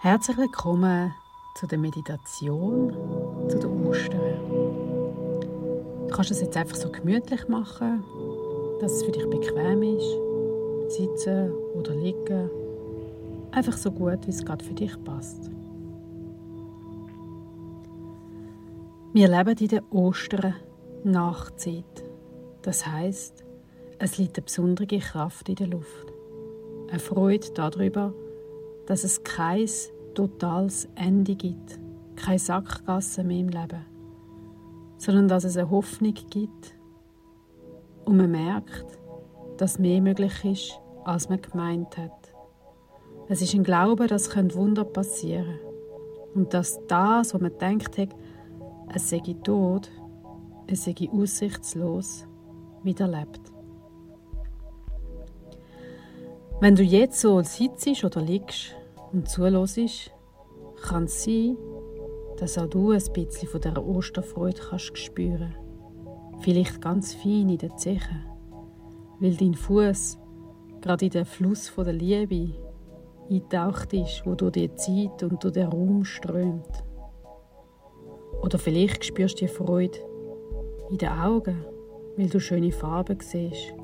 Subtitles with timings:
[0.00, 1.12] Herzlich willkommen
[1.56, 2.92] zu der Meditation
[3.48, 4.38] zu den Ostern.
[6.06, 8.04] Du kannst es jetzt einfach so gemütlich machen,
[8.80, 10.96] dass es für dich bequem ist.
[10.96, 12.48] Sitzen oder liegen.
[13.50, 15.50] Einfach so gut, wie es gerade für dich passt.
[19.12, 20.54] Wir leben in der Ostern
[21.02, 22.04] Nachzeit.
[22.62, 23.42] Das heißt,
[23.98, 26.12] es liegt eine besondere Kraft in der Luft.
[26.88, 28.14] Eine Freude darüber,
[28.88, 29.68] dass es kein
[30.14, 31.78] totales Ende gibt,
[32.16, 33.84] keine Sackgasse mehr im Leben,
[34.96, 36.74] sondern dass es eine Hoffnung gibt
[38.06, 38.98] und man merkt,
[39.58, 42.32] dass mehr möglich ist, als man gemeint hat.
[43.28, 48.16] Es ist ein Glaube, dass Wunder passieren können und dass das, was man denkt hat,
[48.94, 49.90] es sei tot,
[50.66, 52.26] es sei aussichtslos,
[52.82, 53.52] wieder lebt.
[56.60, 58.77] Wenn du jetzt so sitzt oder liegst
[59.12, 60.12] und zuhörst,
[60.82, 61.56] kann es sein,
[62.36, 65.54] dass auch du ein bisschen von dieser Osterfreude kannst spüren
[66.40, 68.26] Vielleicht ganz fein in den Zehen,
[69.18, 70.18] weil dein Fuß
[70.80, 72.54] gerade in den Fluss der Liebe
[73.28, 76.84] eintaucht ist, wo durch die Zeit und durch den Raum strömt.
[78.40, 79.98] Oder vielleicht spürst du die Freude
[80.90, 81.64] in den Augen,
[82.16, 83.74] weil du schöne Farben siehst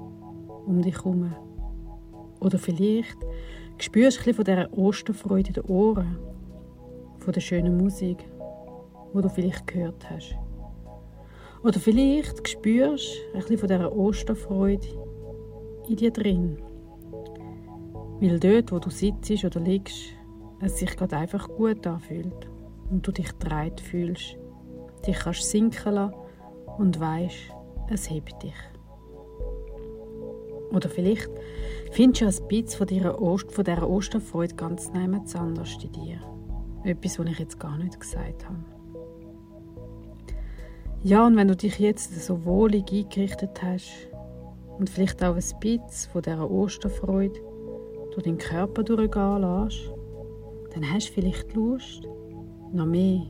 [0.67, 1.35] um dich herum.
[2.41, 3.19] Oder vielleicht
[3.79, 6.19] spürst ein von dieser Osterfreude in den Ohren,
[7.19, 8.19] von der schönen Musik,
[9.15, 10.37] die du vielleicht gehört hast.
[11.63, 14.87] Oder vielleicht spürst du ein bisschen von dieser Osterfreude
[15.89, 16.59] in dir drin.
[18.21, 20.15] Weil dort, wo du sitzt oder liegst,
[20.61, 22.49] es sich gerade einfach gut anfühlt
[22.91, 24.37] und du dich dreit fühlst,
[25.07, 26.15] dich kannst sinken lassen
[26.79, 27.53] und weißt,
[27.91, 28.55] es hebt dich.
[30.75, 31.31] Oder vielleicht
[31.93, 36.19] findest du ein bisschen von dieser, Osterfreude ganz nehmend anders in dir.
[36.83, 38.59] Etwas, was ich jetzt gar nicht gesagt habe.
[41.03, 44.09] Ja, und wenn du dich jetzt so wohlig eingerichtet hast
[44.79, 47.41] und vielleicht auch ein bisschen von dieser Osterfreude
[48.13, 49.93] durch deinen Körper durchgehen lässt,
[50.75, 52.09] dann hast du vielleicht Lust,
[52.73, 53.23] noch mehr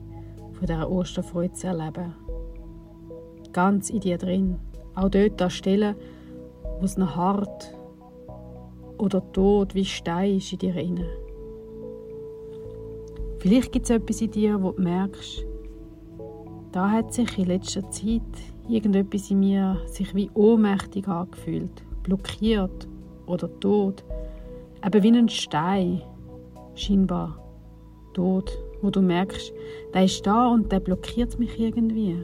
[0.53, 2.15] von dieser Osterfreude zu erleben.
[3.53, 4.59] Ganz in dir drin.
[4.95, 5.97] Auch dort an Stellen,
[6.85, 7.75] wo es noch hart
[8.99, 11.07] oder tot wie Stein ist in dir inne.
[13.39, 15.47] Vielleicht gibt es etwas in dir, wo du merkst,
[16.73, 18.21] da hat sich in letzter Zeit
[18.69, 22.87] irgendetwas in mir sich wie ohnmächtig angefühlt, blockiert
[23.25, 24.05] oder tot.
[24.85, 26.03] Eben wie ein Stein,
[26.75, 27.43] scheinbar
[28.13, 29.55] tot, wo du merkst,
[29.95, 32.23] der ist da und der blockiert mich irgendwie.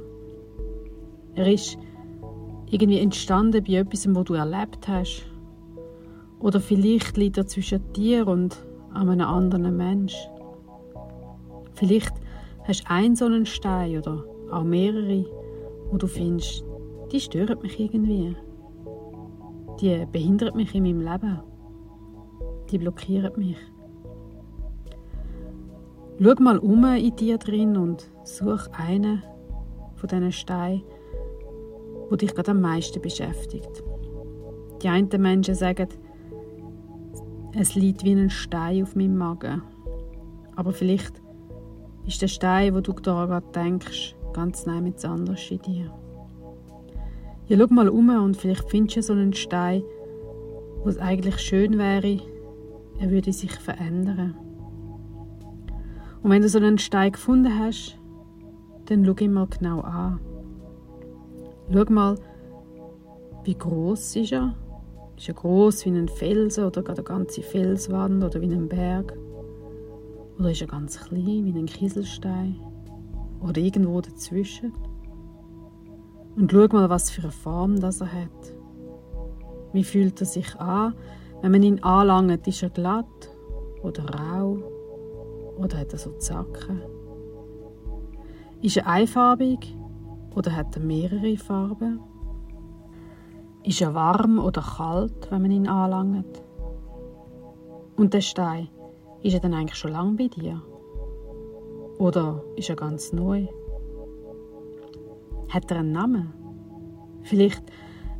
[1.34, 1.78] Er ist
[2.70, 5.26] irgendwie entstanden bei etwas, was du erlebt hast.
[6.38, 8.64] Oder vielleicht liegt er zwischen dir und
[8.94, 10.16] einem anderen Mensch.
[11.74, 12.14] Vielleicht
[12.64, 15.26] hast du einen so einen Stein oder auch mehrere,
[15.90, 16.64] wo du findest,
[17.12, 18.36] die stören mich irgendwie.
[19.80, 21.40] Die behindern mich in meinem Leben.
[22.70, 23.56] Die blockieren mich.
[26.22, 29.22] Schau mal um in dir drin und such einen
[29.94, 30.82] von diesen Steinen,
[32.10, 33.82] wo dich gerade am meisten beschäftigt.
[34.82, 35.88] Die einen Menschen sagen,
[37.58, 39.62] es liegt wie ein Stein auf meinem Magen.
[40.56, 41.22] Aber vielleicht
[42.06, 45.92] ist der Stein, wo du gerade denkst, ganz nah mit anders in dir.
[47.46, 49.82] Ja, schau mal um und vielleicht findest du so einen Stein,
[50.82, 52.20] wo es eigentlich schön wäre,
[52.98, 54.34] er würde sich verändern.
[56.22, 57.98] Und wenn du so einen Stein gefunden hast,
[58.86, 60.20] dann schau ihn mal genau an.
[61.72, 62.16] Schau mal,
[63.44, 64.56] wie groß ist er?
[65.16, 69.16] Ist er groß wie ein Felsen oder eine ganze Felswand oder wie ein Berg?
[70.36, 72.56] Oder ist er ganz klein wie ein Kieselstein?
[73.40, 74.72] Oder irgendwo dazwischen?
[76.34, 78.54] Und schau mal, was für eine Form das er hat.
[79.72, 80.94] Wie fühlt er sich an?
[81.40, 83.30] Wenn man ihn anlangt, ist er glatt
[83.84, 84.58] oder rau?
[85.56, 86.82] Oder hat er so Zacken?
[88.60, 89.76] Ist er einfarbig
[90.34, 92.00] oder hat er mehrere Farben?
[93.62, 96.42] Ist er warm oder kalt, wenn man ihn anlangt?
[97.96, 98.68] Und der Stein,
[99.22, 100.62] ist er dann eigentlich schon lange bei dir?
[101.98, 103.46] Oder ist er ganz neu?
[105.50, 106.32] Hat er einen Namen?
[107.22, 107.62] Vielleicht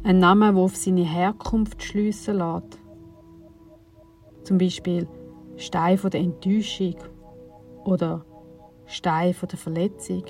[0.02, 2.78] einen Namen, der auf seine Herkunft schliessen lässt.
[4.42, 5.08] Zum Beispiel
[5.56, 6.96] Stein von der Enttäuschung
[7.84, 8.24] oder
[8.86, 10.24] Stein von der Verletzung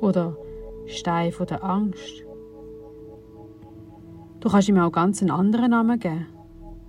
[0.00, 0.36] oder
[0.86, 2.24] Stein von der Angst.
[4.40, 6.26] Du kannst ihm auch ganz einen anderen Namen geben.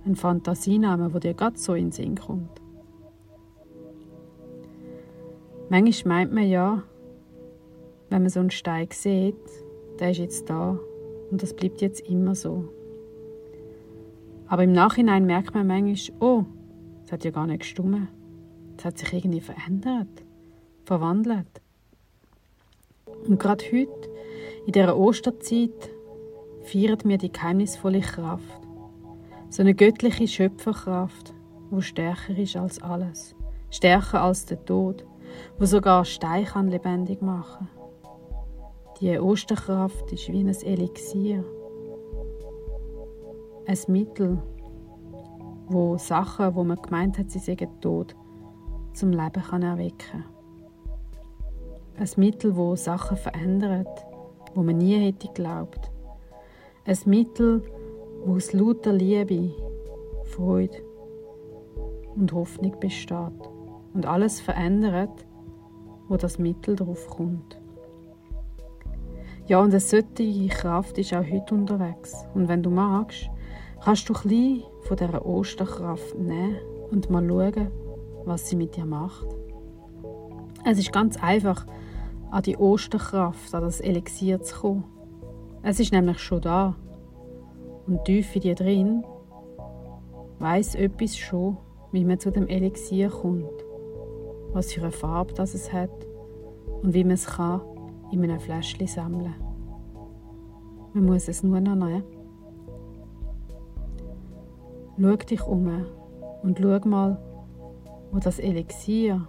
[0.04, 2.62] Einen Fantasienamen, der dir gerade so in den Sinn kommt.
[5.68, 6.82] Manchmal meint man ja,
[8.08, 9.36] wenn man so einen Stein sieht,
[9.98, 10.78] der ist jetzt da
[11.30, 12.68] und das bleibt jetzt immer so.
[14.46, 16.44] Aber im Nachhinein merkt man manchmal, oh,
[17.04, 18.08] es hat ja gar nicht gestummen.
[18.78, 20.24] Es hat sich irgendwie verändert,
[20.84, 21.60] verwandelt.
[23.26, 24.10] Und gerade heute,
[24.66, 25.90] in dieser Osterzeit,
[26.62, 28.60] feiern wir die geheimnisvolle Kraft.
[29.48, 31.34] So eine göttliche Schöpferkraft,
[31.70, 33.34] wo stärker ist als alles.
[33.70, 35.04] Stärker als der Tod,
[35.58, 37.68] wo sogar Stein kann lebendig machen
[39.00, 41.44] Die Osterkraft ist wie ein Elixier.
[43.66, 44.42] Ein Mittel,
[45.66, 48.16] wo Sachen, wo man gemeint hat, sie seien tot,
[48.94, 50.24] zum Leben kann erwecken.
[51.98, 54.06] Ein Mittel, wo Sachen verändert,
[54.54, 55.90] wo man nie hätte geglaubt.
[56.84, 57.64] Ein Mittel,
[58.24, 59.52] wo aus lauter Liebe,
[60.22, 60.78] Freude
[62.14, 63.50] und Hoffnung besteht
[63.94, 65.26] und alles verändert,
[66.06, 67.60] wo das Mittel drauf kommt.
[69.46, 72.14] Ja, und eine solche Kraft ist auch heute unterwegs.
[72.32, 73.28] Und wenn du magst,
[73.82, 76.58] kannst du ein von dieser Osterkraft nehmen
[76.92, 77.72] und mal schauen,
[78.24, 79.26] was sie mit dir macht.
[80.64, 81.66] Es ist ganz einfach,
[82.30, 84.84] an die Osterkraft, an das Elixier zu kommen.
[85.62, 86.76] Es ist nämlich schon da.
[87.86, 89.04] Und tief in dir drin
[90.38, 91.56] weiß etwas schon,
[91.92, 93.50] wie man zu dem Elixier kommt,
[94.52, 95.90] was für eine Farbe das es hat
[96.82, 97.62] und wie man es kann
[98.12, 99.34] in einem Fläschchen sammeln.
[100.92, 102.04] Man muss es nur noch nehmen.
[105.00, 105.86] Schau dich um
[106.42, 107.18] und schau mal,
[108.10, 109.28] wo das Elixier,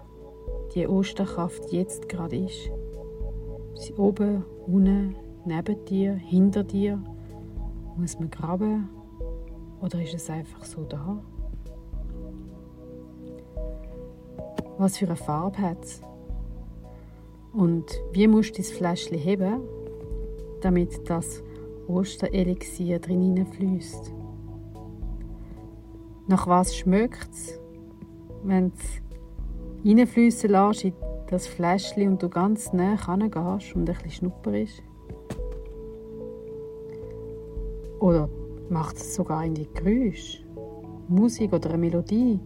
[0.73, 2.71] die Osterkraft jetzt gerade ist.
[3.97, 5.15] Oben, unten,
[5.45, 7.01] neben dir, hinter dir?
[7.95, 8.89] Muss man graben?
[9.81, 11.23] Oder ist es einfach so da?
[14.77, 16.01] Was für eine Farbe hat es?
[17.53, 19.61] Und wie musst du das Fläschchen heben,
[20.61, 21.41] damit das
[21.87, 24.13] Osterelixier drin fließt?
[26.27, 27.59] Nach was schmeckt es,
[28.43, 28.71] wenn
[29.83, 30.93] du reinfließen in
[31.29, 34.81] das Fläschchen und du ganz nah gehst und ein bisschen schnupperisch?
[37.99, 38.29] Oder
[38.69, 40.43] macht es sogar in die Geräusche,
[41.07, 42.39] Musik oder eine Melodie,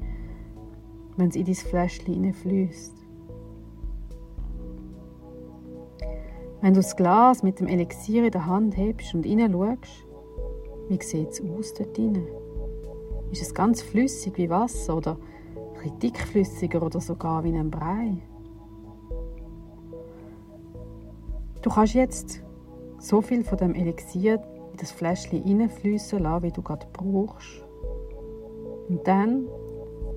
[1.15, 2.95] wenn es in dein Fläschchen hineinfließt?
[6.61, 10.05] Wenn du das Glas mit dem Elixier in der Hand hebst und hineinschaust,
[10.89, 12.25] wie sieht es aus dort drin?
[13.31, 15.17] Ist es ganz flüssig wie Wasser oder
[15.83, 18.17] ein dickflüssiger oder sogar wie ein Brei?
[21.63, 22.43] Du kannst jetzt
[22.99, 24.35] so viel von dem Elixier
[24.71, 27.63] in das Fläschchen hineinfließen lassen, wie du gerade brauchst.
[28.89, 29.47] Und dann,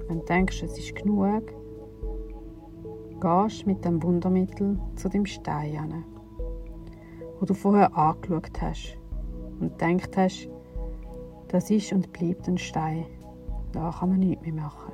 [0.08, 1.54] wenn du denkst, es ist genug,
[3.20, 6.04] gehst mit dem Wundermittel zu dem Stein hin,
[7.38, 8.98] wo du vorher angeschaut hast
[9.60, 10.48] und gedacht hast,
[11.46, 13.06] das ist und bleibt ein Stein.
[13.70, 14.92] Da kann man nichts mehr machen.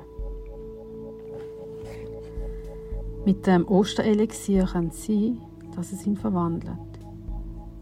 [3.25, 5.41] Mit dem Osterelixier kann es sein,
[5.75, 6.77] dass es ihn verwandelt.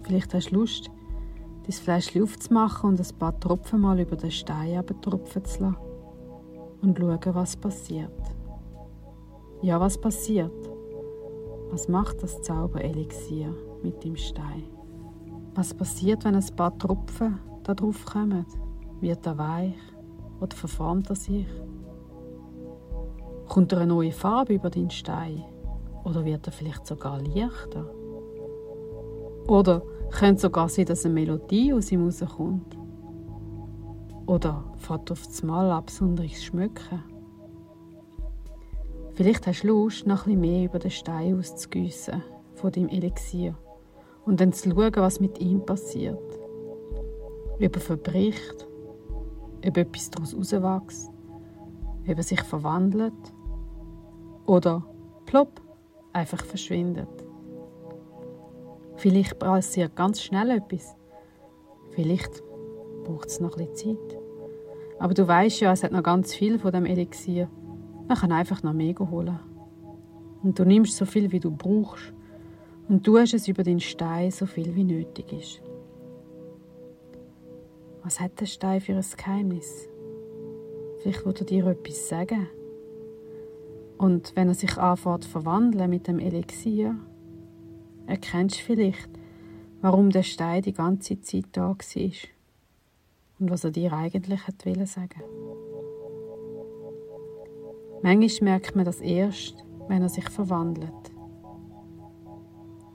[0.03, 0.89] Vielleicht hast du Lust,
[1.63, 5.77] dein Fläschchen aufzumachen und ein paar Tropfen mal über den Stein tropfen zu lassen
[6.81, 8.11] und schauen, was passiert.
[9.61, 10.51] Ja, was passiert?
[11.69, 14.63] Was macht das Zauberelixier mit dem Stein?
[15.55, 18.45] Was passiert, wenn ein paar Tropfen da drauf kommen?
[18.99, 19.75] Wird er weich
[20.39, 21.47] oder verformt er sich?
[23.47, 25.43] Kommt er eine neue Farbe über den Stein?
[26.03, 27.93] Oder wird er vielleicht sogar leichter?
[29.47, 29.81] Oder
[30.11, 32.77] könnte sogar sein, dass eine Melodie aus ihm rauskommt?
[34.25, 37.03] Oder fährt auf das Mal ab besonderes Schmücken?
[39.13, 42.23] Vielleicht hast du Lust, noch ein mehr über den Stein auszugießen
[42.55, 43.55] von dem Elixier
[44.25, 46.17] und dann zu schauen, was mit ihm passiert.
[47.63, 48.67] Ob er verbricht,
[49.65, 51.11] ob etwas daraus herauswächst,
[52.07, 53.13] ob er sich verwandelt
[54.45, 54.83] oder
[55.25, 55.60] plopp,
[56.13, 57.09] einfach verschwindet.
[58.95, 60.95] Vielleicht passiert ganz schnell etwas.
[61.91, 62.43] Vielleicht
[63.03, 64.17] braucht es noch ein bisschen Zeit.
[64.99, 67.49] Aber du weißt ja, es hat noch ganz viel von dem Elixier.
[68.07, 69.39] Man kann einfach noch mehr holen.
[70.43, 72.13] Und du nimmst so viel, wie du brauchst.
[72.87, 75.61] Und tust es über den Stein so viel, wie nötig ist.
[78.03, 79.87] Was hat der Stein für ein Geheimnis?
[80.99, 82.47] Vielleicht will er dir etwas sagen.
[84.01, 86.95] Und wenn er sich anfängt verwandeln mit dem Elixier,
[88.07, 89.11] erkennst du vielleicht,
[89.79, 91.75] warum der Stein die ganze Zeit da war
[93.39, 95.21] und was er dir eigentlich hat sagen
[98.01, 101.11] Manchmal merkt man das erst, wenn er sich verwandelt.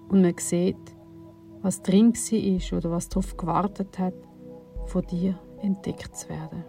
[0.08, 0.96] Und man sieht,
[1.62, 4.14] was drin war oder was darauf gewartet hat,
[4.86, 6.64] von dir entdeckt zu werden.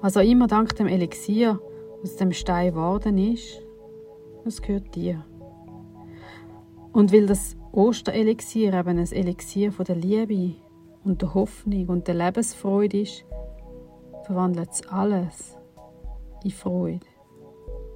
[0.00, 1.60] Was auch immer dank dem Elixier
[2.06, 3.60] aus dem Stein geworden ist,
[4.44, 5.24] das gehört dir.
[6.92, 10.54] Und weil das Osterelixier eben ein Elixier von der Liebe
[11.02, 13.24] und der Hoffnung und der Lebensfreude ist,
[14.22, 15.58] verwandelt es alles
[16.44, 17.04] in Freude,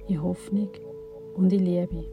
[0.07, 0.69] in Hoffnung
[1.35, 2.03] und in Liebe.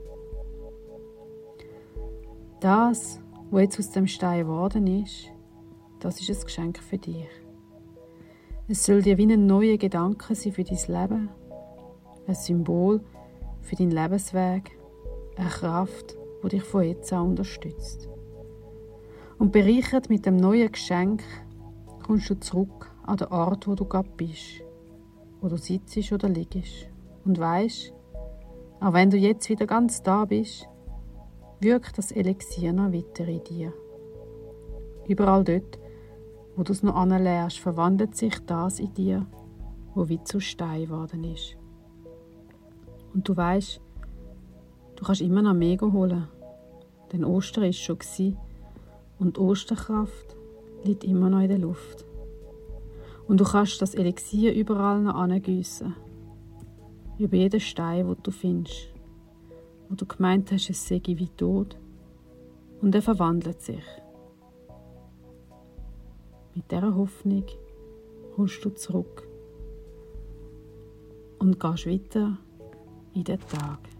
[2.61, 5.33] Das, was jetzt aus dem Stein geworden ist,
[5.99, 7.27] das ist ein Geschenk für dich.
[8.69, 11.29] Es soll dir wie ein neuer Gedanke sein für dein Leben,
[12.29, 13.01] ein Symbol
[13.63, 14.79] für deinen Lebensweg,
[15.37, 18.09] eine Kraft, die dich von jetzt an unterstützt.
[19.39, 21.23] Und bereichert mit dem neuen Geschenk
[22.05, 24.63] kommst du zurück an den Ort, wo du gerade bist,
[25.41, 26.89] wo du sitzt oder liegst
[27.25, 27.93] und weißt,
[28.81, 30.69] auch wenn du jetzt wieder ganz da bist,
[31.61, 33.73] wirkt das Elixier noch weiter in dir.
[35.09, 35.79] Überall dort,
[36.57, 39.27] wo du es noch anlernst, verwandelt sich das in dir,
[39.95, 41.58] wo wie zu Stein geworden ist.
[43.15, 43.81] Und du weißt,
[44.97, 46.29] du kannst immer noch mehr holen,
[47.13, 48.37] denn Ostern ist schon gewesen,
[49.19, 50.37] und die Osterkraft
[50.85, 52.05] liegt immer noch in der Luft.
[53.27, 55.95] Und du kannst das Elixier überall noch angießen,
[57.19, 58.95] über jeden Stein, wo du findest,
[59.89, 61.77] wo du gemeint hast, es sei wie tot,
[62.81, 63.85] und er verwandelt sich.
[66.55, 67.45] Mit dieser Hoffnung
[68.35, 69.27] kommst du zurück.
[71.39, 72.39] Und gehst weiter
[73.19, 73.98] in den Tag.